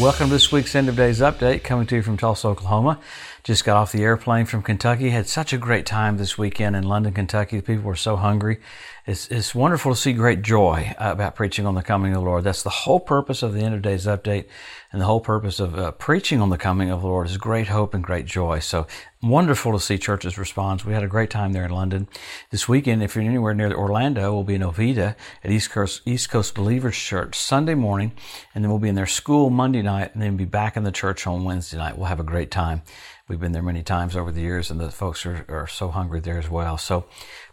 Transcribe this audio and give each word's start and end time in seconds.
Welcome 0.00 0.26
to 0.26 0.32
this 0.32 0.50
week's 0.50 0.74
End 0.74 0.88
of 0.88 0.96
Days 0.96 1.20
Update, 1.20 1.62
coming 1.62 1.86
to 1.86 1.94
you 1.94 2.02
from 2.02 2.16
Tulsa, 2.16 2.48
Oklahoma. 2.48 2.98
Just 3.44 3.66
got 3.66 3.76
off 3.76 3.92
the 3.92 4.02
airplane 4.02 4.46
from 4.46 4.62
Kentucky. 4.62 5.10
Had 5.10 5.28
such 5.28 5.52
a 5.52 5.58
great 5.58 5.84
time 5.84 6.16
this 6.16 6.38
weekend 6.38 6.74
in 6.74 6.84
London, 6.84 7.12
Kentucky. 7.12 7.58
The 7.58 7.62
people 7.62 7.84
were 7.84 7.94
so 7.94 8.16
hungry. 8.16 8.58
It's, 9.04 9.28
it's 9.28 9.54
wonderful 9.54 9.92
to 9.92 10.00
see 10.00 10.14
great 10.14 10.40
joy 10.40 10.94
about 10.96 11.34
preaching 11.34 11.66
on 11.66 11.74
the 11.74 11.82
coming 11.82 12.14
of 12.14 12.22
the 12.22 12.24
Lord. 12.24 12.42
That's 12.42 12.62
the 12.62 12.70
whole 12.70 13.00
purpose 13.00 13.42
of 13.42 13.52
the 13.52 13.60
End 13.60 13.74
of 13.74 13.82
Days 13.82 14.06
Update, 14.06 14.46
and 14.90 14.98
the 14.98 15.04
whole 15.04 15.20
purpose 15.20 15.60
of 15.60 15.78
uh, 15.78 15.90
preaching 15.90 16.40
on 16.40 16.48
the 16.48 16.56
coming 16.56 16.88
of 16.88 17.02
the 17.02 17.06
Lord 17.06 17.26
is 17.26 17.36
great 17.36 17.68
hope 17.68 17.92
and 17.92 18.02
great 18.02 18.24
joy. 18.24 18.60
So 18.60 18.86
wonderful 19.22 19.72
to 19.72 19.80
see 19.80 19.98
churches 19.98 20.38
respond. 20.38 20.80
We 20.84 20.94
had 20.94 21.02
a 21.02 21.06
great 21.06 21.28
time 21.28 21.52
there 21.52 21.66
in 21.66 21.70
London. 21.70 22.08
This 22.50 22.66
weekend, 22.66 23.02
if 23.02 23.14
you're 23.14 23.24
anywhere 23.24 23.52
near 23.52 23.74
Orlando, 23.74 24.32
we'll 24.32 24.44
be 24.44 24.54
in 24.54 24.62
Oviedo 24.62 25.14
at 25.44 25.50
East 25.50 25.70
Coast, 25.70 26.00
East 26.06 26.30
Coast 26.30 26.54
Believers 26.54 26.96
Church 26.96 27.38
Sunday 27.38 27.74
morning, 27.74 28.12
and 28.54 28.64
then 28.64 28.70
we'll 28.70 28.80
be 28.80 28.88
in 28.88 28.94
their 28.94 29.06
school 29.06 29.50
Monday 29.50 29.82
night, 29.82 30.14
and 30.14 30.22
then 30.22 30.38
be 30.38 30.46
back 30.46 30.78
in 30.78 30.84
the 30.84 30.90
church 30.90 31.26
on 31.26 31.44
Wednesday 31.44 31.76
night. 31.76 31.98
We'll 31.98 32.06
have 32.06 32.20
a 32.20 32.24
great 32.24 32.50
time. 32.50 32.80
We've 33.26 33.40
been 33.40 33.52
there 33.52 33.62
many 33.62 33.82
times 33.82 34.16
over 34.16 34.30
the 34.30 34.42
years, 34.42 34.70
and 34.70 34.78
the 34.78 34.90
folks 34.90 35.24
are, 35.24 35.46
are 35.48 35.66
so 35.66 35.88
hungry 35.88 36.20
there 36.20 36.38
as 36.38 36.50
well. 36.50 36.76
So 36.76 37.06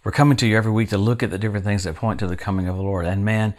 we're 0.04 0.12
coming 0.12 0.36
to 0.38 0.48
you 0.48 0.58
every 0.58 0.72
week 0.72 0.90
to 0.90 0.98
look 0.98 1.24
at 1.24 1.30
the 1.30 1.38
different 1.38 1.64
things 1.64 1.86
that 1.86 1.96
point 1.96 2.20
to 2.20 2.28
the 2.28 2.36
coming 2.36 2.68
of 2.68 2.76
the 2.76 2.84
Lord. 2.84 3.06
And 3.06 3.24
man, 3.24 3.56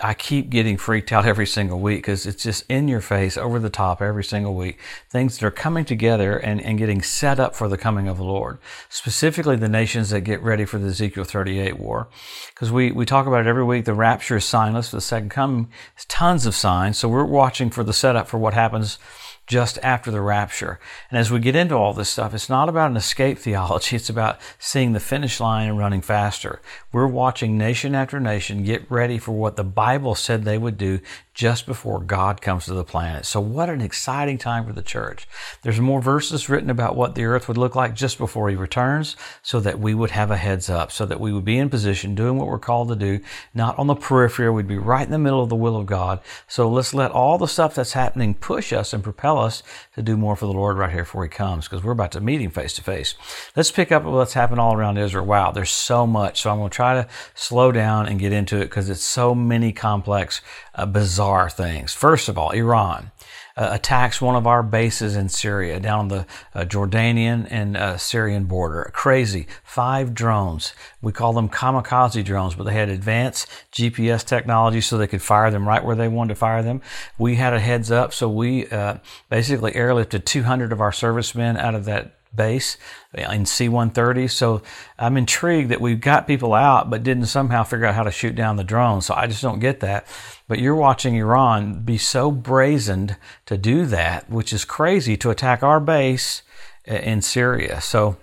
I 0.00 0.14
keep 0.14 0.48
getting 0.48 0.76
freaked 0.76 1.10
out 1.10 1.26
every 1.26 1.46
single 1.46 1.80
week 1.80 1.98
because 1.98 2.24
it's 2.24 2.44
just 2.44 2.64
in 2.68 2.86
your 2.86 3.00
face, 3.00 3.36
over 3.36 3.58
the 3.58 3.68
top 3.68 4.00
every 4.00 4.22
single 4.22 4.54
week. 4.54 4.78
Things 5.10 5.38
that 5.38 5.46
are 5.46 5.50
coming 5.50 5.84
together 5.84 6.36
and, 6.36 6.60
and 6.60 6.78
getting 6.78 7.02
set 7.02 7.40
up 7.40 7.56
for 7.56 7.68
the 7.68 7.78
coming 7.78 8.06
of 8.06 8.18
the 8.18 8.24
Lord. 8.24 8.58
Specifically, 8.88 9.56
the 9.56 9.68
nations 9.68 10.10
that 10.10 10.20
get 10.20 10.40
ready 10.42 10.66
for 10.66 10.78
the 10.78 10.88
Ezekiel 10.88 11.24
38 11.24 11.80
war. 11.80 12.08
Because 12.54 12.70
we, 12.70 12.92
we 12.92 13.04
talk 13.04 13.26
about 13.26 13.40
it 13.40 13.48
every 13.48 13.64
week. 13.64 13.86
The 13.86 13.94
rapture 13.94 14.36
is 14.36 14.44
signless. 14.44 14.92
The 14.92 15.00
second 15.00 15.30
coming 15.30 15.68
is 15.98 16.04
tons 16.04 16.46
of 16.46 16.54
signs. 16.54 16.96
So 16.96 17.08
we're 17.08 17.24
watching 17.24 17.70
for 17.70 17.82
the 17.82 17.92
setup 17.92 18.28
for 18.28 18.38
what 18.38 18.54
happens 18.54 19.00
just 19.46 19.78
after 19.82 20.10
the 20.10 20.20
rapture. 20.20 20.78
And 21.10 21.18
as 21.18 21.30
we 21.30 21.38
get 21.38 21.54
into 21.54 21.74
all 21.74 21.92
this 21.92 22.08
stuff, 22.08 22.34
it's 22.34 22.48
not 22.48 22.68
about 22.68 22.90
an 22.90 22.96
escape 22.96 23.38
theology. 23.46 23.96
It's 23.96 24.10
about 24.10 24.40
seeing 24.58 24.92
the 24.92 25.00
finish 25.00 25.40
line 25.40 25.68
and 25.68 25.78
running 25.78 26.02
faster. 26.02 26.60
We're 26.92 27.06
watching 27.06 27.56
nation 27.56 27.94
after 27.94 28.18
nation 28.18 28.64
get 28.64 28.90
ready 28.90 29.18
for 29.18 29.32
what 29.32 29.56
the 29.56 29.64
Bible 29.64 30.14
said 30.14 30.44
they 30.44 30.58
would 30.58 30.78
do 30.78 31.00
just 31.36 31.66
before 31.66 32.00
God 32.00 32.40
comes 32.40 32.64
to 32.64 32.72
the 32.72 32.82
planet. 32.82 33.26
So 33.26 33.40
what 33.40 33.68
an 33.68 33.82
exciting 33.82 34.38
time 34.38 34.64
for 34.66 34.72
the 34.72 34.82
church. 34.82 35.28
There's 35.60 35.78
more 35.78 36.00
verses 36.00 36.48
written 36.48 36.70
about 36.70 36.96
what 36.96 37.14
the 37.14 37.24
earth 37.24 37.46
would 37.46 37.58
look 37.58 37.76
like 37.76 37.94
just 37.94 38.16
before 38.16 38.48
he 38.48 38.56
returns 38.56 39.16
so 39.42 39.60
that 39.60 39.78
we 39.78 39.92
would 39.92 40.12
have 40.12 40.30
a 40.30 40.38
heads 40.38 40.70
up, 40.70 40.90
so 40.90 41.04
that 41.04 41.20
we 41.20 41.34
would 41.34 41.44
be 41.44 41.58
in 41.58 41.68
position 41.68 42.14
doing 42.14 42.38
what 42.38 42.46
we're 42.46 42.58
called 42.58 42.88
to 42.88 42.96
do, 42.96 43.20
not 43.52 43.78
on 43.78 43.86
the 43.86 43.94
periphery. 43.94 44.48
We'd 44.50 44.66
be 44.66 44.78
right 44.78 45.04
in 45.04 45.12
the 45.12 45.18
middle 45.18 45.42
of 45.42 45.50
the 45.50 45.56
will 45.56 45.76
of 45.76 45.84
God. 45.84 46.20
So 46.48 46.70
let's 46.70 46.94
let 46.94 47.10
all 47.10 47.36
the 47.36 47.46
stuff 47.46 47.74
that's 47.74 47.92
happening 47.92 48.32
push 48.32 48.72
us 48.72 48.94
and 48.94 49.04
propel 49.04 49.35
us 49.36 49.62
to 49.94 50.02
do 50.02 50.16
more 50.16 50.36
for 50.36 50.46
the 50.46 50.52
Lord 50.52 50.76
right 50.76 50.90
here 50.90 51.02
before 51.02 51.22
he 51.22 51.28
comes 51.28 51.68
because 51.68 51.84
we're 51.84 51.92
about 51.92 52.12
to 52.12 52.20
meet 52.20 52.40
him 52.40 52.50
face 52.50 52.74
to 52.74 52.82
face. 52.82 53.14
Let's 53.54 53.70
pick 53.70 53.92
up 53.92 54.04
what's 54.04 54.34
happened 54.34 54.60
all 54.60 54.74
around 54.74 54.98
Israel. 54.98 55.26
Wow, 55.26 55.50
there's 55.50 55.70
so 55.70 56.06
much. 56.06 56.42
So 56.42 56.50
I'm 56.50 56.58
going 56.58 56.70
to 56.70 56.74
try 56.74 56.94
to 56.94 57.08
slow 57.34 57.72
down 57.72 58.06
and 58.06 58.18
get 58.18 58.32
into 58.32 58.56
it 58.56 58.66
because 58.66 58.88
it's 58.90 59.02
so 59.02 59.34
many 59.34 59.72
complex, 59.72 60.40
uh, 60.74 60.86
bizarre 60.86 61.50
things. 61.50 61.92
First 61.92 62.28
of 62.28 62.38
all, 62.38 62.50
Iran. 62.50 63.10
Uh, 63.58 63.70
attacks 63.72 64.20
one 64.20 64.36
of 64.36 64.46
our 64.46 64.62
bases 64.62 65.16
in 65.16 65.30
Syria, 65.30 65.80
down 65.80 66.08
the 66.08 66.26
uh, 66.54 66.64
Jordanian 66.64 67.46
and 67.50 67.74
uh, 67.74 67.96
Syrian 67.96 68.44
border. 68.44 68.90
Crazy. 68.92 69.46
Five 69.64 70.12
drones. 70.12 70.74
We 71.00 71.12
call 71.12 71.32
them 71.32 71.48
kamikaze 71.48 72.22
drones, 72.22 72.54
but 72.54 72.64
they 72.64 72.74
had 72.74 72.90
advanced 72.90 73.48
GPS 73.72 74.26
technology 74.26 74.82
so 74.82 74.98
they 74.98 75.06
could 75.06 75.22
fire 75.22 75.50
them 75.50 75.66
right 75.66 75.82
where 75.82 75.96
they 75.96 76.08
wanted 76.08 76.34
to 76.34 76.34
fire 76.34 76.62
them. 76.62 76.82
We 77.16 77.36
had 77.36 77.54
a 77.54 77.60
heads 77.60 77.90
up, 77.90 78.12
so 78.12 78.28
we 78.28 78.66
uh, 78.68 78.98
basically 79.30 79.72
airlifted 79.72 80.26
200 80.26 80.70
of 80.70 80.82
our 80.82 80.92
servicemen 80.92 81.56
out 81.56 81.74
of 81.74 81.86
that 81.86 82.16
base 82.36 82.76
in 83.14 83.46
C-130. 83.46 84.30
So 84.30 84.62
I'm 84.98 85.16
intrigued 85.16 85.70
that 85.70 85.80
we've 85.80 86.00
got 86.00 86.26
people 86.26 86.54
out, 86.54 86.90
but 86.90 87.02
didn't 87.02 87.26
somehow 87.26 87.64
figure 87.64 87.86
out 87.86 87.94
how 87.94 88.02
to 88.02 88.10
shoot 88.10 88.34
down 88.34 88.56
the 88.56 88.64
drone. 88.64 89.00
So 89.00 89.14
I 89.14 89.26
just 89.26 89.42
don't 89.42 89.58
get 89.58 89.80
that. 89.80 90.06
But 90.48 90.58
you're 90.58 90.76
watching 90.76 91.16
Iran 91.16 91.82
be 91.82 91.98
so 91.98 92.30
brazened 92.30 93.16
to 93.46 93.56
do 93.56 93.86
that, 93.86 94.30
which 94.30 94.52
is 94.52 94.64
crazy 94.64 95.16
to 95.16 95.30
attack 95.30 95.62
our 95.62 95.80
base 95.80 96.42
uh, 96.88 96.94
in 96.94 97.22
Syria. 97.22 97.80
So 97.80 98.16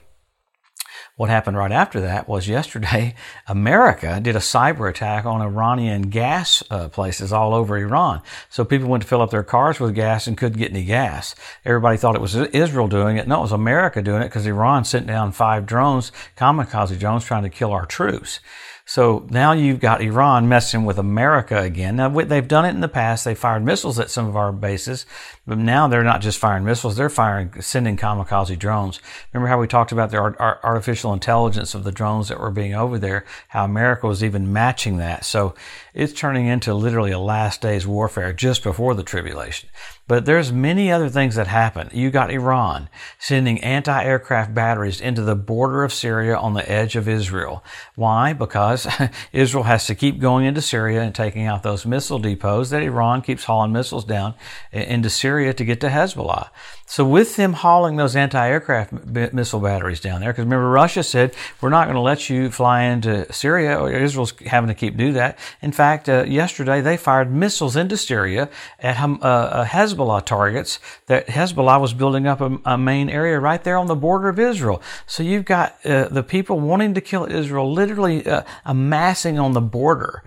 what 1.16 1.30
happened 1.30 1.56
right 1.56 1.72
after 1.72 2.02
that 2.02 2.28
was 2.28 2.48
yesterday, 2.48 3.14
America 3.48 4.20
did 4.20 4.36
a 4.36 4.40
cyber 4.40 4.90
attack 4.90 5.26
on 5.26 5.42
Iranian 5.42 6.04
gas 6.04 6.64
uh, 6.72 6.90
places 6.90 7.32
all 7.32 7.54
over 7.54 7.78
Iran. 7.78 8.22
So 8.50 8.66
people 8.66 8.90
went 8.90 9.04
to 9.04 9.10
fill 9.10 9.22
up 9.22 9.30
their 9.30 9.44
cars 9.44 9.80
with 9.80 9.94
gas 9.94 10.26
and 10.26 10.38
couldn't 10.38 10.58
get 10.58 10.72
any 10.72 10.86
gas. 10.86 11.36
Everybody 11.66 11.98
thought 11.98 12.16
it 12.16 12.22
was 12.22 12.36
Israel 12.36 12.88
doing 12.88 13.18
it. 13.18 13.28
No, 13.28 13.40
it 13.40 13.42
was 13.42 13.52
America 13.52 14.02
doing 14.02 14.24
it 14.24 14.30
because 14.30 14.48
Iran 14.48 14.86
sent 14.86 15.06
down 15.06 15.32
five 15.32 15.66
drones, 15.68 16.12
kamikaze 16.36 16.98
drones, 16.98 17.26
trying 17.26 17.44
to 17.44 17.50
kill 17.50 17.72
our 17.72 17.86
troops. 17.86 18.40
So 18.86 19.26
now 19.30 19.54
you've 19.54 19.80
got 19.80 20.02
Iran 20.02 20.50
messing 20.50 20.84
with 20.84 21.00
America 21.00 21.58
again. 21.58 21.96
Now 21.96 22.10
they've 22.10 22.48
done 22.48 22.66
it 22.66 22.72
in 22.72 22.82
the 22.82 22.90
past. 22.90 23.24
They 23.24 23.34
fired 23.34 23.64
missiles 23.64 23.98
at 23.98 24.12
some 24.12 24.28
of 24.28 24.36
our 24.36 24.52
bases, 24.52 25.06
but 25.48 25.58
now 25.58 25.88
they're 25.88 26.04
not 26.04 26.20
just 26.20 26.38
firing 26.38 26.66
missiles; 26.66 26.98
they're 26.98 27.10
firing, 27.10 27.62
sending 27.62 27.96
kamikaze 27.96 28.60
drones. 28.60 29.00
Remember 29.32 29.48
how 29.48 29.60
we 29.60 29.68
talked 29.68 29.94
about 29.94 30.12
the 30.12 30.18
artificial 30.18 31.14
intelligence 31.14 31.74
of 31.74 31.86
the 31.86 31.94
drones 31.94 32.28
that 32.28 32.42
were 32.42 32.52
being 32.52 32.76
over 32.76 33.00
there? 33.00 33.26
How 33.48 33.64
America 33.64 34.06
was 34.06 34.22
even 34.24 34.52
matching 34.52 34.98
that. 34.98 35.24
So 35.24 35.56
it's 35.94 36.12
turning 36.12 36.48
into 36.48 36.74
literally 36.74 37.12
a 37.12 37.20
last 37.20 37.62
days 37.62 37.88
warfare 37.88 38.34
just 38.34 38.64
before 38.64 38.96
the 38.96 39.04
tribulation. 39.04 39.70
But 40.06 40.26
there's 40.26 40.52
many 40.52 40.92
other 40.92 41.08
things 41.08 41.36
that 41.36 41.48
happen. 41.48 41.90
You 41.94 42.12
got 42.12 42.30
Iran 42.30 42.90
sending 43.18 43.64
anti-aircraft 43.64 44.54
batteries 44.54 45.00
into 45.00 45.22
the 45.22 45.36
border 45.36 45.84
of 45.84 45.94
Syria 45.94 46.36
on 46.36 46.54
the 46.54 46.70
edge 46.70 46.98
of 46.98 47.08
Israel. 47.08 47.64
Why? 47.96 48.34
Because 48.34 48.86
Israel 49.32 49.64
has 49.64 49.88
to 49.88 49.96
keep 49.96 50.20
going 50.20 50.46
into 50.46 50.62
Syria 50.62 51.02
and 51.02 51.16
taking 51.16 51.46
out 51.46 51.64
those 51.64 51.86
missile 51.86 52.20
depots 52.20 52.70
that 52.72 52.84
Iran 52.84 53.22
keeps 53.22 53.46
hauling 53.46 53.72
missiles 53.72 54.04
down 54.04 54.34
into 54.74 55.10
Syria 55.10 55.54
to 55.54 55.64
get 55.64 55.80
to 55.82 55.88
Hezbollah. 55.88 56.50
So 56.94 57.04
with 57.04 57.38
them 57.38 57.54
hauling 57.54 57.96
those 57.96 58.16
anti-aircraft 58.16 58.94
missile 59.34 59.60
batteries 59.60 60.00
down 60.00 60.22
there, 60.22 60.32
because 60.32 60.44
remember 60.44 60.70
Russia 60.70 61.02
said 61.02 61.34
we're 61.60 61.70
not 61.70 61.86
going 61.86 61.96
to 61.96 62.02
let 62.02 62.30
you 62.30 62.52
fly 62.52 62.84
into 62.84 63.34
Syria. 63.34 63.84
Israel's 63.86 64.32
having 64.46 64.68
to 64.68 64.76
keep 64.76 64.96
do 64.96 65.12
that. 65.14 65.40
In 65.64 65.72
fact, 65.72 66.08
uh, 66.08 66.24
yesterday 66.26 66.82
they 66.82 66.96
fired 66.96 67.34
missiles 67.34 67.76
into 67.76 67.98
Syria 67.98 68.48
at 68.78 69.00
uh, 69.00 69.18
uh, 69.24 69.66
Hezbollah 69.66 70.24
targets 70.24 70.80
that 71.08 71.26
Hezbollah 71.26 71.82
was 71.82 71.96
building 71.96 72.28
up 72.28 72.42
a, 72.42 72.60
a, 72.64 72.78
main 72.78 73.10
area 73.10 73.40
right 73.40 73.64
there 73.64 73.78
on 73.78 73.88
the 73.88 73.96
border 73.96 74.30
of 74.30 74.38
Israel. 74.38 74.80
So 75.08 75.24
you've 75.24 75.46
got 75.46 75.84
uh, 75.84 76.10
the 76.10 76.22
people 76.22 76.60
wanting 76.60 76.94
to 76.94 77.02
kill 77.02 77.26
Israel 77.26 77.74
literally 77.74 78.24
uh, 78.28 78.44
amassing 78.66 79.40
on 79.40 79.54
the 79.54 79.62
border. 79.62 80.22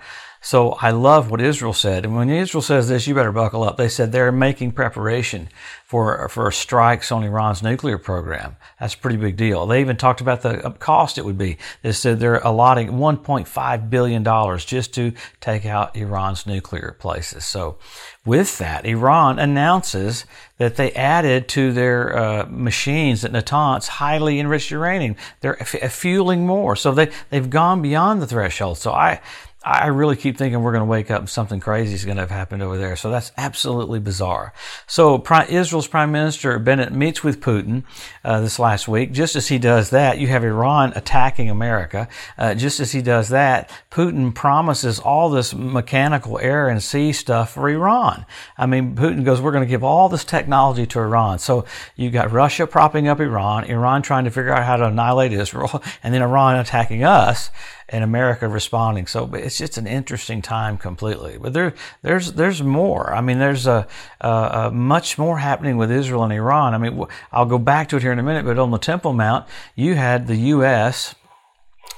So 0.46 0.74
I 0.80 0.92
love 0.92 1.28
what 1.28 1.40
Israel 1.40 1.72
said. 1.72 2.04
And 2.04 2.14
when 2.14 2.30
Israel 2.30 2.62
says 2.62 2.88
this, 2.88 3.08
you 3.08 3.16
better 3.16 3.32
buckle 3.32 3.64
up. 3.64 3.76
They 3.76 3.88
said 3.88 4.12
they're 4.12 4.30
making 4.30 4.70
preparation 4.70 5.48
for, 5.84 6.28
for 6.28 6.52
strikes 6.52 7.10
on 7.10 7.24
Iran's 7.24 7.64
nuclear 7.64 7.98
program. 7.98 8.54
That's 8.78 8.94
a 8.94 8.98
pretty 8.98 9.16
big 9.16 9.36
deal. 9.36 9.66
They 9.66 9.80
even 9.80 9.96
talked 9.96 10.20
about 10.20 10.42
the 10.42 10.70
cost 10.78 11.18
it 11.18 11.24
would 11.24 11.36
be. 11.36 11.58
They 11.82 11.90
said 11.90 12.20
they're 12.20 12.38
allotting 12.38 12.90
$1.5 12.90 13.90
billion 13.90 14.58
just 14.58 14.94
to 14.94 15.12
take 15.40 15.66
out 15.66 15.96
Iran's 15.96 16.46
nuclear 16.46 16.94
places. 16.96 17.44
So 17.44 17.78
with 18.24 18.58
that, 18.58 18.86
Iran 18.86 19.40
announces 19.40 20.26
that 20.58 20.76
they 20.76 20.92
added 20.92 21.48
to 21.48 21.72
their 21.72 22.16
uh, 22.16 22.46
machines 22.48 23.24
at 23.24 23.32
Natanz 23.32 23.88
highly 23.88 24.38
enriched 24.38 24.70
uranium. 24.70 25.16
They're 25.40 25.60
f- 25.60 25.92
fueling 25.92 26.46
more. 26.46 26.76
So 26.76 26.92
they, 26.92 27.10
they've 27.30 27.50
gone 27.50 27.82
beyond 27.82 28.22
the 28.22 28.28
threshold. 28.28 28.78
So 28.78 28.92
I, 28.92 29.20
I 29.66 29.88
really 29.88 30.14
keep 30.14 30.38
thinking 30.38 30.62
we're 30.62 30.70
going 30.70 30.82
to 30.82 30.84
wake 30.84 31.10
up 31.10 31.18
and 31.18 31.28
something 31.28 31.58
crazy 31.58 31.92
is 31.94 32.04
going 32.04 32.18
to 32.18 32.22
have 32.22 32.30
happened 32.30 32.62
over 32.62 32.78
there. 32.78 32.94
So 32.94 33.10
that's 33.10 33.32
absolutely 33.36 33.98
bizarre. 33.98 34.52
So 34.86 35.20
Israel's 35.48 35.88
Prime 35.88 36.12
Minister 36.12 36.56
Bennett 36.60 36.92
meets 36.92 37.24
with 37.24 37.40
Putin 37.40 37.82
uh, 38.24 38.40
this 38.40 38.60
last 38.60 38.86
week. 38.86 39.10
Just 39.10 39.34
as 39.34 39.48
he 39.48 39.58
does 39.58 39.90
that, 39.90 40.18
you 40.18 40.28
have 40.28 40.44
Iran 40.44 40.92
attacking 40.94 41.50
America. 41.50 42.06
Uh, 42.38 42.54
just 42.54 42.78
as 42.78 42.92
he 42.92 43.02
does 43.02 43.30
that, 43.30 43.68
Putin 43.90 44.32
promises 44.32 45.00
all 45.00 45.30
this 45.30 45.52
mechanical 45.52 46.38
air 46.38 46.68
and 46.68 46.80
sea 46.80 47.12
stuff 47.12 47.54
for 47.54 47.68
Iran. 47.68 48.24
I 48.56 48.66
mean, 48.66 48.94
Putin 48.94 49.24
goes, 49.24 49.40
we're 49.40 49.50
going 49.50 49.64
to 49.64 49.68
give 49.68 49.82
all 49.82 50.08
this 50.08 50.24
technology 50.24 50.86
to 50.86 51.00
Iran. 51.00 51.40
So 51.40 51.64
you 51.96 52.10
got 52.10 52.30
Russia 52.30 52.68
propping 52.68 53.08
up 53.08 53.18
Iran, 53.18 53.64
Iran 53.64 54.02
trying 54.02 54.26
to 54.26 54.30
figure 54.30 54.52
out 54.52 54.62
how 54.62 54.76
to 54.76 54.86
annihilate 54.86 55.32
Israel, 55.32 55.82
and 56.04 56.14
then 56.14 56.22
Iran 56.22 56.54
attacking 56.54 57.02
us 57.02 57.50
and 57.88 58.02
America 58.02 58.48
responding. 58.48 59.06
So 59.06 59.32
it's 59.34 59.58
just 59.58 59.78
an 59.78 59.86
interesting 59.86 60.42
time 60.42 60.76
completely. 60.76 61.38
But 61.38 61.52
there, 61.52 61.74
there's 62.02 62.32
there's 62.32 62.62
more. 62.62 63.14
I 63.14 63.20
mean, 63.20 63.38
there's 63.38 63.66
a, 63.66 63.86
a, 64.20 64.28
a, 64.28 64.70
much 64.70 65.18
more 65.18 65.38
happening 65.38 65.76
with 65.76 65.90
Israel 65.90 66.24
and 66.24 66.32
Iran. 66.32 66.74
I 66.74 66.78
mean, 66.78 67.04
I'll 67.30 67.46
go 67.46 67.58
back 67.58 67.88
to 67.90 67.96
it 67.96 68.02
here 68.02 68.12
in 68.12 68.18
a 68.18 68.24
minute. 68.24 68.44
But 68.44 68.58
on 68.58 68.70
the 68.70 68.78
Temple 68.78 69.12
Mount, 69.12 69.46
you 69.74 69.94
had 69.94 70.26
the 70.26 70.36
U.S 70.36 71.14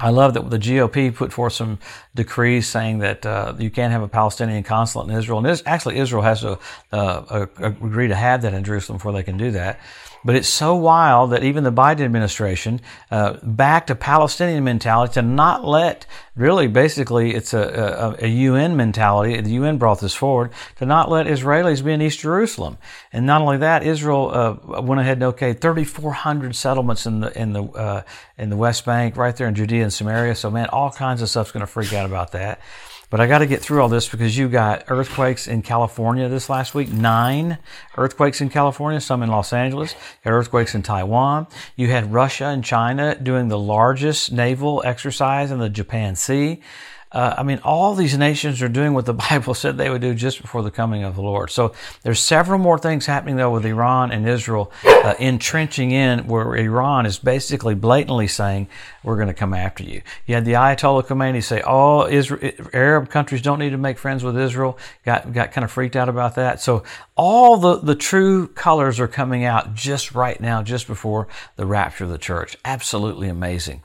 I 0.00 0.10
love 0.10 0.34
that 0.34 0.48
the 0.48 0.58
GOP 0.58 1.14
put 1.14 1.32
forth 1.32 1.54
some 1.54 1.78
decrees 2.14 2.68
saying 2.68 2.98
that 2.98 3.26
uh, 3.26 3.54
you 3.58 3.70
can't 3.70 3.92
have 3.92 4.02
a 4.02 4.08
Palestinian 4.08 4.62
consulate 4.62 5.08
in 5.08 5.16
Israel. 5.16 5.44
And 5.44 5.62
actually, 5.66 5.98
Israel 5.98 6.22
has 6.22 6.40
to 6.42 6.58
uh, 6.92 7.46
agree 7.58 8.08
to 8.08 8.14
have 8.14 8.42
that 8.42 8.54
in 8.54 8.62
Jerusalem 8.62 8.98
before 8.98 9.12
they 9.12 9.24
can 9.24 9.36
do 9.36 9.50
that. 9.52 9.80
But 10.28 10.36
it's 10.36 10.46
so 10.46 10.74
wild 10.74 11.30
that 11.30 11.42
even 11.42 11.64
the 11.64 11.72
Biden 11.72 12.02
administration 12.02 12.82
uh, 13.10 13.38
backed 13.42 13.88
a 13.88 13.94
Palestinian 13.94 14.62
mentality 14.62 15.14
to 15.14 15.22
not 15.22 15.64
let, 15.64 16.04
really, 16.36 16.66
basically, 16.66 17.34
it's 17.34 17.54
a, 17.54 18.16
a, 18.20 18.26
a, 18.26 18.28
UN 18.28 18.76
mentality. 18.76 19.40
The 19.40 19.52
UN 19.52 19.78
brought 19.78 20.00
this 20.00 20.12
forward 20.12 20.50
to 20.76 20.84
not 20.84 21.10
let 21.10 21.24
Israelis 21.24 21.82
be 21.82 21.92
in 21.92 22.02
East 22.02 22.20
Jerusalem. 22.20 22.76
And 23.10 23.24
not 23.24 23.40
only 23.40 23.56
that, 23.56 23.82
Israel 23.82 24.30
uh, 24.30 24.82
went 24.82 25.00
ahead 25.00 25.22
and 25.22 25.34
okayed 25.34 25.62
3,400 25.62 26.54
settlements 26.54 27.06
in 27.06 27.20
the 27.20 27.40
in 27.40 27.54
the 27.54 27.62
uh, 27.62 28.02
in 28.36 28.50
the 28.50 28.56
West 28.58 28.84
Bank, 28.84 29.16
right 29.16 29.34
there 29.34 29.48
in 29.48 29.54
Judea 29.54 29.84
and 29.84 29.92
Samaria. 29.94 30.34
So, 30.34 30.50
man, 30.50 30.66
all 30.66 30.90
kinds 30.90 31.22
of 31.22 31.30
stuff's 31.30 31.52
going 31.52 31.62
to 31.62 31.66
freak 31.66 31.94
out 31.94 32.04
about 32.04 32.32
that. 32.32 32.60
But 33.10 33.20
I 33.20 33.26
got 33.26 33.38
to 33.38 33.46
get 33.46 33.62
through 33.62 33.80
all 33.80 33.88
this 33.88 34.06
because 34.06 34.36
you 34.36 34.50
got 34.50 34.84
earthquakes 34.88 35.48
in 35.48 35.62
California 35.62 36.28
this 36.28 36.50
last 36.50 36.74
week. 36.74 36.92
Nine 36.92 37.56
earthquakes 37.96 38.42
in 38.42 38.50
California, 38.50 39.00
some 39.00 39.22
in 39.22 39.30
Los 39.30 39.50
Angeles. 39.54 39.92
You 39.92 40.30
had 40.30 40.32
earthquakes 40.34 40.74
in 40.74 40.82
Taiwan. 40.82 41.46
You 41.74 41.88
had 41.88 42.12
Russia 42.12 42.46
and 42.46 42.62
China 42.62 43.14
doing 43.14 43.48
the 43.48 43.58
largest 43.58 44.30
naval 44.30 44.82
exercise 44.84 45.50
in 45.50 45.58
the 45.58 45.70
Japan 45.70 46.16
Sea. 46.16 46.60
Uh, 47.10 47.34
I 47.38 47.42
mean, 47.42 47.58
all 47.64 47.94
these 47.94 48.18
nations 48.18 48.60
are 48.60 48.68
doing 48.68 48.92
what 48.92 49.06
the 49.06 49.14
Bible 49.30 49.54
said 49.54 49.78
they 49.78 49.90
would 49.90 50.02
do 50.02 50.14
just 50.14 50.42
before 50.42 50.62
the 50.62 50.70
coming 50.70 51.04
of 51.04 51.14
the 51.14 51.22
Lord. 51.22 51.50
So 51.50 51.72
there's 52.02 52.20
several 52.20 52.58
more 52.58 52.78
things 52.78 53.06
happening 53.06 53.36
though 53.36 53.50
with 53.50 53.64
Iran 53.64 54.10
and 54.12 54.28
Israel 54.28 54.70
uh, 54.84 55.14
entrenching 55.18 55.90
in 55.90 56.26
where 56.26 56.54
Iran 56.56 57.06
is 57.06 57.18
basically 57.18 57.74
blatantly 57.74 58.28
saying, 58.28 58.68
we're 59.02 59.16
going 59.16 59.28
to 59.28 59.34
come 59.34 59.54
after 59.54 59.84
you. 59.84 60.02
You 60.26 60.34
had 60.34 60.44
the 60.44 60.52
Ayatollah 60.52 61.06
Khomeini 61.06 61.42
say, 61.42 61.60
all 61.62 62.04
Israel, 62.04 62.52
Arab 62.74 63.08
countries 63.08 63.40
don't 63.40 63.58
need 63.58 63.70
to 63.70 63.78
make 63.78 63.98
friends 63.98 64.22
with 64.22 64.36
Israel. 64.36 64.78
Got, 65.04 65.32
got 65.32 65.52
kind 65.52 65.64
of 65.64 65.70
freaked 65.70 65.96
out 65.96 66.08
about 66.08 66.34
that. 66.34 66.60
So 66.60 66.82
all 67.16 67.56
the, 67.56 67.78
the 67.78 67.94
true 67.94 68.48
colors 68.48 69.00
are 69.00 69.08
coming 69.08 69.44
out 69.44 69.74
just 69.74 70.14
right 70.14 70.38
now, 70.40 70.62
just 70.62 70.86
before 70.86 71.28
the 71.56 71.64
rapture 71.64 72.04
of 72.04 72.10
the 72.10 72.18
church. 72.18 72.56
Absolutely 72.64 73.28
amazing 73.28 73.82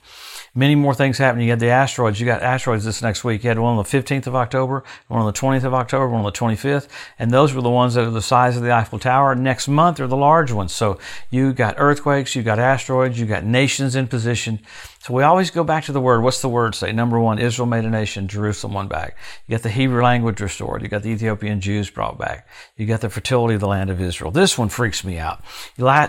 many 0.56 0.76
more 0.76 0.94
things 0.94 1.18
happening. 1.18 1.46
You 1.46 1.52
had 1.52 1.60
the 1.60 1.70
asteroids. 1.70 2.20
You 2.20 2.26
got 2.26 2.44
asteroids 2.44 2.86
this 2.86 3.02
next 3.02 3.24
week. 3.24 3.44
You 3.44 3.50
had 3.50 3.60
one 3.60 3.78
on 3.78 3.84
the 3.84 3.90
15th 3.90 4.28
of 4.28 4.36
October, 4.36 4.84
one 5.08 5.20
on 5.20 5.26
the 5.26 5.34
20th 5.34 5.64
of 5.64 5.74
October, 5.74 6.08
one 6.08 6.20
on 6.20 6.26
the 6.26 6.32
25th. 6.32 6.88
And 7.18 7.32
those 7.32 7.54
were 7.54 7.62
the 7.62 7.70
ones 7.70 7.96
that 7.96 8.06
are 8.06 8.12
the 8.12 8.22
size 8.22 8.56
of 8.56 8.64
the 8.64 8.72
Eiffel 8.72 9.00
Tower. 9.00 9.36
Next 9.36 9.68
month 9.68 10.00
are 10.00 10.08
the 10.08 10.18
large 10.18 10.52
ones. 10.52 10.74
So 10.74 11.00
you 11.30 11.54
got 11.54 11.76
earthquakes, 11.78 12.36
you 12.36 12.44
got 12.44 12.60
asteroids, 12.60 13.20
you 13.20 13.26
got 13.26 13.44
nations 13.44 13.96
in 13.96 14.08
position. 14.08 14.60
So 15.04 15.14
we 15.14 15.24
always 15.24 15.52
go 15.52 15.66
back 15.66 15.84
to 15.84 15.92
the 15.92 16.00
word. 16.00 16.22
What's 16.22 16.42
the 16.42 16.48
word 16.48 16.76
say? 16.76 16.94
Number 16.94 17.20
one, 17.20 17.38
Israel 17.38 17.66
made 17.66 17.84
a 17.84 17.90
nation, 17.90 18.30
Jerusalem 18.30 18.74
won 18.74 18.88
back. 18.88 19.18
You 19.46 19.52
got 19.58 19.62
the 19.62 19.70
Hebrew 19.70 20.02
language 20.02 20.40
restored. 20.40 20.82
You 20.82 20.88
got 20.88 21.04
the 21.04 21.10
Ethiopian 21.10 21.60
Jews 21.60 21.90
brought 21.90 22.18
back. 22.18 22.48
You 22.78 22.86
got 22.86 23.02
the 23.02 23.10
fertility 23.10 23.56
of 23.56 23.60
the 23.60 23.68
land 23.68 23.90
of 23.90 24.00
Israel. 24.00 24.32
This 24.32 24.58
one 24.58 24.70
freaks 24.70 25.04
me 25.04 25.20
out. 25.20 25.44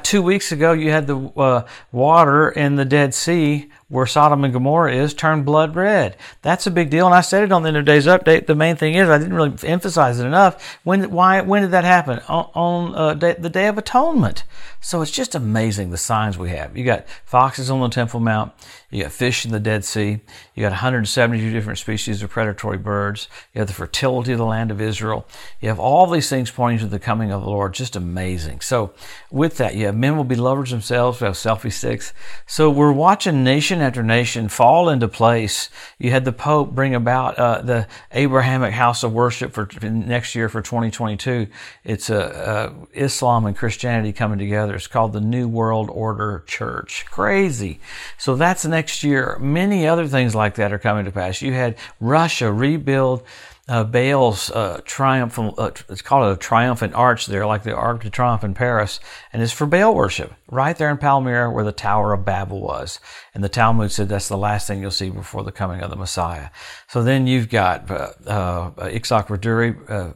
Two 0.05 0.23
weeks 0.23 0.52
ago, 0.52 0.75
you 0.75 0.93
had 0.93 1.08
the 1.08 1.19
uh, 1.19 1.67
water 1.91 2.49
in 2.50 2.76
the 2.76 2.85
Dead 2.85 3.14
Sea 3.14 3.69
where 3.88 4.06
Sodom 4.06 4.43
and 4.43 4.52
Gomorrah 4.52 4.93
is 4.93 5.14
turned 5.14 5.44
blood 5.44 5.76
red. 5.76 6.17
That's 6.43 6.67
a 6.67 6.70
big 6.70 6.90
deal. 6.90 7.06
And 7.06 7.14
I 7.14 7.20
said 7.20 7.44
it 7.44 7.52
on 7.52 7.62
the 7.62 7.69
end 7.69 7.76
of 7.76 7.85
day's 7.85 8.06
update. 8.06 8.47
The 8.47 8.55
main 8.55 8.75
thing 8.75 8.94
is 8.94 9.08
I 9.08 9.19
didn't 9.19 9.35
really 9.35 9.55
emphasize 9.62 10.19
it 10.19 10.26
enough. 10.26 10.79
When, 10.82 11.11
why, 11.11 11.43
when 11.43 11.62
did 11.62 11.70
that 11.73 11.85
happen? 11.85 12.20
On, 12.29 12.50
on 12.55 12.94
uh, 12.94 13.14
day, 13.14 13.37
the 13.38 13.50
Day 13.50 13.69
of 13.69 13.79
Atonement. 13.79 14.43
So 14.81 15.00
it's 15.00 15.12
just 15.12 15.35
amazing 15.35 15.90
the 15.90 15.97
signs 15.97 16.37
we 16.37 16.50
have. 16.50 16.76
You 16.76 16.85
got 16.85 17.06
foxes 17.25 17.70
on 17.70 17.81
the 17.81 17.88
Temple 17.88 18.20
Mount. 18.20 18.52
You 18.94 19.02
got 19.02 19.11
fish 19.11 19.44
in 19.44 19.50
the 19.50 19.58
Dead 19.58 19.85
Sea. 19.85 20.20
You 20.55 20.62
got 20.62 20.70
172 20.70 21.50
different 21.50 21.81
species 21.81 22.23
of 22.23 22.31
predatory 22.31 22.79
birds. 22.79 23.29
You 23.52 23.58
have 23.58 23.67
the 23.67 23.75
fertility 23.75 24.31
of 24.31 24.38
the 24.38 24.44
land 24.44 24.70
of 24.70 24.81
Israel. 24.81 25.26
You 25.61 25.69
have 25.69 25.81
all 25.81 26.06
these 26.06 26.29
things 26.29 26.52
pointing 26.52 26.79
to 26.79 26.87
the 26.87 27.00
coming 27.00 27.32
of 27.32 27.43
the 27.43 27.50
Lord. 27.50 27.75
Just 27.75 27.96
amazing. 27.96 28.61
So 28.61 28.94
with 29.32 29.56
that, 29.56 29.75
you 29.75 29.87
have 29.87 29.96
men 29.96 30.17
will 30.17 30.23
be 30.23 30.37
lovers 30.37 30.70
themselves. 30.70 31.20
We 31.20 31.25
have 31.25 31.35
selfie 31.35 31.73
sticks. 31.73 32.12
So 32.46 32.70
we're 32.70 32.93
watching 32.93 33.43
nation 33.43 33.81
after 33.81 34.05
nation 34.05 34.49
fall 34.49 34.88
into 34.88 35.08
place. 35.08 35.70
You 35.99 36.12
had 36.12 36.25
the 36.25 36.31
Pope 36.32 36.70
bring 36.70 36.94
about 36.94 37.37
uh, 37.37 37.62
the 37.62 37.88
Abrahamic 38.12 38.75
house 38.75 39.02
of 39.02 39.12
worship 39.12 39.52
for 39.52 39.69
next 39.82 40.37
year 40.37 40.49
for 40.49 40.62
2022. 40.62 41.49
It's 41.82 42.11
uh, 42.11 42.73
Islam 42.93 43.44
and 43.47 43.56
Christianity 43.56 44.12
coming 44.12 44.38
together. 44.38 44.76
It's 44.76 44.87
called 44.87 45.14
the 45.14 45.20
New 45.20 45.49
World 45.49 45.90
Order 45.90 46.44
Church. 46.47 47.06
Crazy. 47.11 47.81
So 48.19 48.37
that's 48.37 48.62
the 48.62 48.69
next 48.69 48.83
next 48.84 49.02
year, 49.02 49.38
many 49.40 49.88
other 49.88 50.06
things 50.06 50.34
like 50.34 50.56
that 50.56 50.70
are 50.70 50.78
coming 50.78 51.06
to 51.06 51.10
pass. 51.10 51.40
You 51.40 51.54
had 51.54 51.76
Russia 52.00 52.52
rebuild 52.52 53.22
uh, 53.66 53.82
Baal's 53.82 54.50
uh, 54.50 54.82
triumphant, 54.84 55.54
uh, 55.56 55.70
it's 55.88 56.02
called 56.02 56.31
a 56.31 56.38
triumphant 56.38 56.92
arch 56.92 57.25
there, 57.25 57.46
like 57.46 57.62
the 57.62 57.75
Arc 57.75 58.02
de 58.02 58.10
Triomphe 58.10 58.44
in 58.44 58.52
Paris, 58.52 59.00
and 59.32 59.40
it's 59.40 59.54
for 59.54 59.64
Baal 59.64 59.94
worship, 59.94 60.34
right 60.50 60.76
there 60.76 60.90
in 60.90 60.98
Palmyra 60.98 61.50
where 61.50 61.64
the 61.64 61.72
Tower 61.72 62.12
of 62.12 62.26
Babel 62.26 62.60
was. 62.60 63.00
And 63.32 63.42
the 63.42 63.48
Talmud 63.48 63.90
said 63.90 64.10
that's 64.10 64.28
the 64.28 64.36
last 64.36 64.66
thing 64.66 64.82
you'll 64.82 64.90
see 64.90 65.08
before 65.08 65.44
the 65.44 65.50
coming 65.50 65.80
of 65.80 65.88
the 65.88 65.96
Messiah. 65.96 66.50
So 66.88 67.02
then 67.02 67.26
you've 67.26 67.48
got 67.48 67.90
uh, 67.90 68.10
uh, 68.26 68.70
Raduri, 68.76 69.90
uh, 69.90 70.12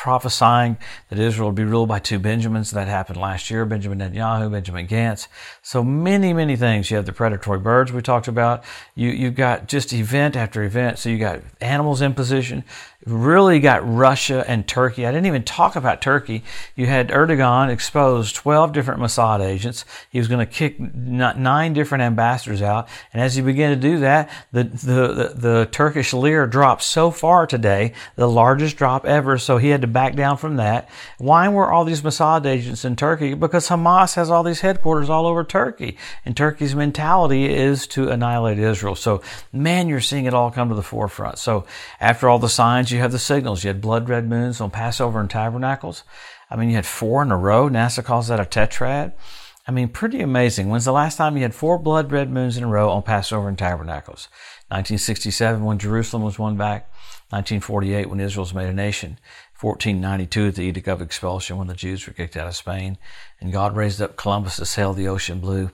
prophesying 0.00 0.78
that 1.10 1.18
Israel 1.18 1.48
would 1.48 1.54
be 1.54 1.62
ruled 1.62 1.86
by 1.86 1.98
two 1.98 2.18
Benjamins. 2.18 2.70
That 2.70 2.88
happened 2.88 3.20
last 3.20 3.50
year, 3.50 3.66
Benjamin 3.66 3.98
Netanyahu, 3.98 4.50
Benjamin 4.50 4.86
Gantz. 4.86 5.28
So 5.60 5.84
many, 5.84 6.32
many 6.32 6.56
things. 6.56 6.90
You 6.90 6.96
have 6.96 7.04
the 7.04 7.12
predatory 7.12 7.58
birds 7.58 7.92
we 7.92 8.00
talked 8.00 8.26
about. 8.26 8.64
You, 8.94 9.10
you've 9.10 9.34
got 9.34 9.68
just 9.68 9.92
event 9.92 10.36
after 10.36 10.62
event. 10.62 10.98
So 10.98 11.10
you 11.10 11.18
got 11.18 11.40
animals 11.60 12.00
in 12.00 12.14
position 12.14 12.64
really 13.06 13.60
got 13.60 13.86
Russia 13.88 14.44
and 14.46 14.66
Turkey. 14.68 15.06
I 15.06 15.10
didn't 15.10 15.26
even 15.26 15.42
talk 15.42 15.74
about 15.74 16.02
Turkey. 16.02 16.44
You 16.76 16.86
had 16.86 17.08
Erdogan 17.08 17.70
expose 17.70 18.30
12 18.32 18.72
different 18.72 19.00
Mossad 19.00 19.40
agents. 19.40 19.86
He 20.10 20.18
was 20.18 20.28
going 20.28 20.46
to 20.46 20.52
kick 20.52 20.78
nine 20.78 21.72
different 21.72 22.02
ambassadors 22.02 22.60
out. 22.60 22.88
And 23.12 23.22
as 23.22 23.34
he 23.34 23.42
began 23.42 23.70
to 23.70 23.76
do 23.76 24.00
that, 24.00 24.30
the, 24.52 24.64
the, 24.64 25.08
the, 25.08 25.32
the 25.34 25.68
Turkish 25.70 26.12
lira 26.12 26.48
dropped 26.48 26.82
so 26.82 27.10
far 27.10 27.46
today, 27.46 27.94
the 28.16 28.28
largest 28.28 28.76
drop 28.76 29.06
ever. 29.06 29.38
So 29.38 29.56
he 29.56 29.68
had 29.68 29.80
to 29.80 29.86
back 29.86 30.14
down 30.14 30.36
from 30.36 30.56
that. 30.56 30.90
Why 31.16 31.48
were 31.48 31.72
all 31.72 31.84
these 31.84 32.02
Mossad 32.02 32.44
agents 32.44 32.84
in 32.84 32.96
Turkey? 32.96 33.32
Because 33.32 33.68
Hamas 33.68 34.14
has 34.16 34.30
all 34.30 34.42
these 34.42 34.60
headquarters 34.60 35.08
all 35.08 35.26
over 35.26 35.42
Turkey. 35.42 35.96
And 36.26 36.36
Turkey's 36.36 36.74
mentality 36.74 37.50
is 37.50 37.86
to 37.88 38.10
annihilate 38.10 38.58
Israel. 38.58 38.94
So, 38.94 39.22
man, 39.54 39.88
you're 39.88 40.00
seeing 40.00 40.26
it 40.26 40.34
all 40.34 40.50
come 40.50 40.68
to 40.68 40.74
the 40.74 40.82
forefront. 40.82 41.38
So 41.38 41.64
after 41.98 42.28
all 42.28 42.38
the 42.38 42.48
signs, 42.50 42.89
you 42.90 43.00
have 43.00 43.12
the 43.12 43.18
signals. 43.18 43.64
You 43.64 43.68
had 43.68 43.80
blood 43.80 44.08
red 44.08 44.28
moons 44.28 44.60
on 44.60 44.70
Passover 44.70 45.20
and 45.20 45.30
Tabernacles. 45.30 46.04
I 46.50 46.56
mean, 46.56 46.70
you 46.70 46.76
had 46.76 46.86
four 46.86 47.22
in 47.22 47.30
a 47.30 47.36
row. 47.36 47.68
NASA 47.68 48.04
calls 48.04 48.28
that 48.28 48.40
a 48.40 48.44
tetrad. 48.44 49.12
I 49.66 49.72
mean, 49.72 49.88
pretty 49.88 50.20
amazing. 50.20 50.68
When's 50.68 50.86
the 50.86 50.92
last 50.92 51.16
time 51.16 51.36
you 51.36 51.42
had 51.42 51.54
four 51.54 51.78
blood 51.78 52.10
red 52.10 52.30
moons 52.30 52.56
in 52.56 52.64
a 52.64 52.68
row 52.68 52.90
on 52.90 53.02
Passover 53.02 53.48
and 53.48 53.58
Tabernacles? 53.58 54.28
1967 54.68 55.64
when 55.64 55.78
Jerusalem 55.78 56.22
was 56.22 56.38
won 56.38 56.56
back. 56.56 56.90
1948 57.30 58.10
when 58.10 58.18
Israel 58.18 58.42
was 58.42 58.54
made 58.54 58.68
a 58.68 58.72
nation. 58.72 59.18
1492 59.60 60.48
at 60.48 60.54
the 60.54 60.62
Edict 60.62 60.88
of 60.88 61.02
Expulsion 61.02 61.58
when 61.58 61.68
the 61.68 61.74
Jews 61.74 62.06
were 62.06 62.12
kicked 62.12 62.36
out 62.36 62.48
of 62.48 62.56
Spain. 62.56 62.98
And 63.40 63.52
God 63.52 63.76
raised 63.76 64.00
up 64.00 64.16
Columbus 64.16 64.56
to 64.56 64.66
sail 64.66 64.94
the 64.94 65.06
ocean 65.06 65.38
blue 65.38 65.70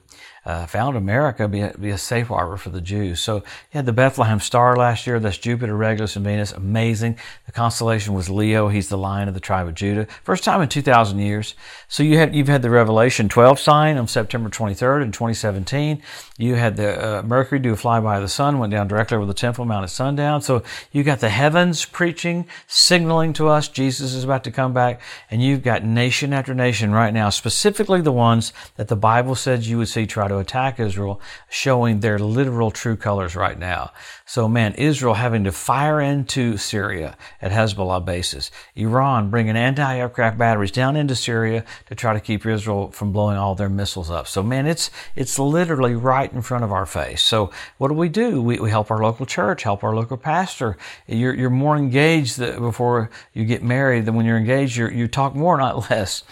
uh, 0.47 0.65
found 0.65 0.97
America 0.97 1.49
be 1.49 1.61
a, 1.61 1.77
be 1.77 1.91
a 1.91 1.99
safe 1.99 2.29
harbor 2.29 2.57
for 2.57 2.71
the 2.71 2.81
Jews. 2.81 3.21
So 3.21 3.37
you 3.37 3.43
had 3.73 3.85
the 3.85 3.93
Bethlehem 3.93 4.39
star 4.39 4.77
last 4.77 5.05
year. 5.05 5.19
That's 5.19 5.37
Jupiter, 5.37 5.77
Regulus, 5.77 6.15
and 6.15 6.25
Venus. 6.25 6.53
Amazing. 6.53 7.19
The 7.47 7.53
constellation 7.53 8.15
was 8.15 8.31
Leo. 8.31 8.69
He's 8.69 8.89
the 8.89 8.97
lion 8.97 9.27
of 9.27 9.35
the 9.35 9.41
tribe 9.41 9.67
of 9.67 9.75
Judah. 9.75 10.07
First 10.23 10.45
time 10.45 10.63
in 10.63 10.69
2,000 10.69 11.19
years. 11.19 11.57
So 11.89 12.05
you 12.05 12.19
have, 12.19 12.33
you've 12.33 12.47
had 12.47 12.63
the 12.63 12.71
Revelation 12.71 13.29
12 13.29 13.59
sign 13.59 13.97
on 13.97 14.07
September 14.07 14.49
23rd 14.49 15.03
in 15.03 15.11
2017. 15.11 16.01
You 16.39 16.55
had 16.55 16.77
the 16.77 17.19
uh, 17.19 17.23
Mercury 17.23 17.59
do 17.59 17.73
a 17.73 17.77
flyby 17.77 18.15
of 18.17 18.23
the 18.23 18.29
sun, 18.29 18.61
went 18.61 18.71
down 18.71 18.87
directly 18.87 19.17
over 19.17 19.27
the 19.27 19.35
Temple 19.35 19.65
Mount 19.65 19.83
at 19.83 19.91
sundown. 19.91 20.43
So 20.43 20.63
you 20.93 21.03
got 21.03 21.19
the 21.19 21.29
heavens 21.29 21.85
preaching, 21.85 22.47
signaling 22.69 23.33
to 23.35 23.49
us 23.49 23.67
Jesus 23.67 24.15
is 24.15 24.23
about 24.23 24.45
to 24.45 24.53
come 24.53 24.73
back. 24.73 25.01
And 25.29 25.43
you've 25.43 25.65
got 25.65 25.83
nation 25.83 26.33
after 26.33 26.55
nation 26.55 26.93
right 26.93 27.13
now, 27.13 27.31
specifically 27.31 28.01
the 28.01 28.13
ones 28.13 28.53
that 28.77 28.87
the 28.87 28.97
Bible 28.97 29.35
says 29.35 29.69
you 29.69 29.79
would 29.79 29.89
see 29.89 30.07
try 30.07 30.29
to 30.29 30.36
attack 30.39 30.81
Israel, 30.81 31.21
showing 31.49 32.01
their 32.01 32.19
literal 32.19 32.71
true 32.71 32.97
colors 32.97 33.37
right 33.37 33.59
now. 33.59 33.93
So, 34.25 34.49
man, 34.49 34.75
Israel 34.75 35.15
having 35.15 35.45
to 35.45 35.53
fire 35.53 36.01
into 36.01 36.57
Syria 36.57 37.17
at 37.41 37.53
Hezbollah 37.53 38.05
bases, 38.05 38.51
Iran 38.75 39.31
bringing 39.31 39.57
anti 39.57 39.97
aircraft 39.97 40.37
batteries 40.37 40.73
down 40.73 40.97
into 40.97 41.15
Syria 41.15 41.65
to 41.89 41.95
try 41.95 42.13
to 42.13 42.21
keep 42.21 42.45
Israel 42.45 42.91
from 42.91 43.13
blowing 43.13 43.37
all 43.37 43.55
their 43.55 43.69
missiles 43.69 44.11
up. 44.11 44.27
So, 44.27 44.43
man, 44.43 44.67
it's, 44.67 44.91
it's 45.15 45.39
literally 45.39 45.95
right 45.95 46.33
in 46.33 46.43
front 46.43 46.65
of 46.65 46.73
our 46.73 46.87
face. 46.87 47.23
So, 47.23 47.51
what 47.79 47.89
do 47.89 47.95
we 47.95 48.09
do? 48.09 48.43
We, 48.43 48.59
we 48.59 48.71
help 48.71 48.91
our 48.91 49.03
local 49.03 49.27
church, 49.27 49.63
help 49.63 49.85
our 49.85 49.95
local 49.95 50.17
pastor. 50.17 50.77
You're, 51.07 51.35
you're 51.35 51.51
more 51.51 51.77
engaged 51.77 52.39
before 52.39 53.11
you 53.33 53.45
get 53.45 53.63
married 53.63 54.07
than 54.07 54.15
when 54.15 54.27
you're 54.27 54.39
engaged. 54.39 54.77
You're, 54.77 54.91
you 54.91 55.09
talk 55.09 55.35
more, 55.35 55.57
not 55.57 55.91
less. 55.91 56.25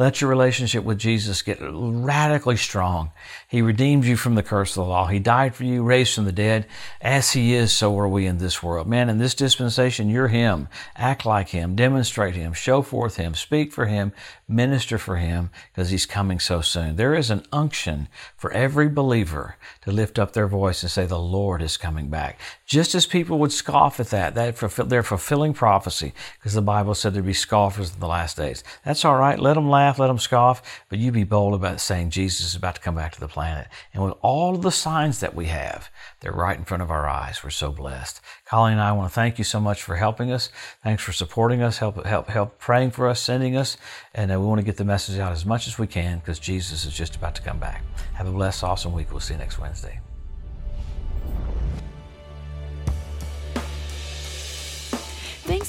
Let 0.00 0.22
your 0.22 0.30
relationship 0.30 0.82
with 0.82 0.96
Jesus 0.96 1.42
get 1.42 1.58
radically 1.60 2.56
strong. 2.56 3.10
He 3.46 3.60
redeemed 3.60 4.06
you 4.06 4.16
from 4.16 4.34
the 4.34 4.42
curse 4.42 4.70
of 4.70 4.84
the 4.84 4.88
law. 4.88 5.08
He 5.08 5.18
died 5.18 5.54
for 5.54 5.64
you, 5.64 5.82
raised 5.82 6.14
from 6.14 6.24
the 6.24 6.32
dead. 6.32 6.66
As 7.02 7.32
He 7.32 7.52
is, 7.52 7.70
so 7.70 7.98
are 7.98 8.08
we 8.08 8.24
in 8.24 8.38
this 8.38 8.62
world. 8.62 8.86
Man, 8.86 9.10
in 9.10 9.18
this 9.18 9.34
dispensation, 9.34 10.08
you're 10.08 10.28
Him. 10.28 10.68
Act 10.96 11.26
like 11.26 11.50
Him. 11.50 11.76
Demonstrate 11.76 12.34
Him. 12.34 12.54
Show 12.54 12.80
forth 12.80 13.16
Him. 13.16 13.34
Speak 13.34 13.74
for 13.74 13.84
Him. 13.84 14.12
Minister 14.48 14.96
for 14.96 15.16
Him 15.16 15.50
because 15.70 15.90
He's 15.90 16.06
coming 16.06 16.40
so 16.40 16.62
soon. 16.62 16.96
There 16.96 17.14
is 17.14 17.28
an 17.28 17.44
unction 17.52 18.08
for 18.38 18.50
every 18.52 18.88
believer 18.88 19.56
to 19.82 19.92
lift 19.92 20.18
up 20.18 20.32
their 20.32 20.48
voice 20.48 20.82
and 20.82 20.90
say, 20.90 21.04
The 21.04 21.18
Lord 21.18 21.60
is 21.60 21.76
coming 21.76 22.08
back. 22.08 22.40
Just 22.66 22.94
as 22.94 23.04
people 23.04 23.38
would 23.38 23.52
scoff 23.52 24.00
at 24.00 24.10
that, 24.10 24.34
that 24.34 24.56
they're 24.88 25.02
fulfilling 25.02 25.52
prophecy 25.52 26.14
because 26.38 26.54
the 26.54 26.62
Bible 26.62 26.94
said 26.94 27.12
there'd 27.12 27.26
be 27.26 27.32
scoffers 27.32 27.92
in 27.92 28.00
the 28.00 28.06
last 28.06 28.36
days. 28.36 28.64
That's 28.84 29.04
all 29.04 29.16
right. 29.16 29.38
Let 29.38 29.54
them 29.54 29.68
laugh, 29.68 29.89
let 29.98 30.08
them 30.08 30.18
scoff, 30.18 30.84
but 30.88 30.98
you 30.98 31.12
be 31.12 31.24
bold 31.24 31.54
about 31.54 31.80
saying 31.80 32.10
Jesus 32.10 32.46
is 32.46 32.54
about 32.54 32.76
to 32.76 32.80
come 32.80 32.94
back 32.94 33.12
to 33.12 33.20
the 33.20 33.28
planet. 33.28 33.68
And 33.92 34.04
with 34.04 34.14
all 34.22 34.54
of 34.54 34.62
the 34.62 34.70
signs 34.70 35.20
that 35.20 35.34
we 35.34 35.46
have, 35.46 35.90
they're 36.20 36.32
right 36.32 36.56
in 36.56 36.64
front 36.64 36.82
of 36.82 36.90
our 36.90 37.08
eyes. 37.08 37.42
We're 37.42 37.50
so 37.50 37.72
blessed. 37.72 38.20
Colleen 38.44 38.74
and 38.74 38.82
I 38.82 38.92
want 38.92 39.10
to 39.10 39.14
thank 39.14 39.38
you 39.38 39.44
so 39.44 39.60
much 39.60 39.82
for 39.82 39.96
helping 39.96 40.30
us. 40.30 40.50
Thanks 40.82 41.02
for 41.02 41.12
supporting 41.12 41.62
us, 41.62 41.78
help, 41.78 42.04
help, 42.04 42.28
help 42.28 42.58
praying 42.58 42.92
for 42.92 43.08
us, 43.08 43.20
sending 43.20 43.56
us. 43.56 43.76
And 44.14 44.32
uh, 44.32 44.40
we 44.40 44.46
want 44.46 44.60
to 44.60 44.66
get 44.66 44.76
the 44.76 44.84
message 44.84 45.18
out 45.18 45.32
as 45.32 45.46
much 45.46 45.66
as 45.66 45.78
we 45.78 45.86
can 45.86 46.18
because 46.18 46.38
Jesus 46.38 46.84
is 46.84 46.94
just 46.94 47.16
about 47.16 47.34
to 47.36 47.42
come 47.42 47.58
back. 47.58 47.82
Have 48.14 48.28
a 48.28 48.32
blessed, 48.32 48.64
awesome 48.64 48.92
week. 48.92 49.10
We'll 49.10 49.20
see 49.20 49.34
you 49.34 49.38
next 49.38 49.58
Wednesday. 49.58 50.00